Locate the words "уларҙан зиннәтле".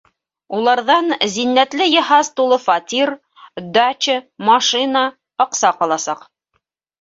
0.59-1.85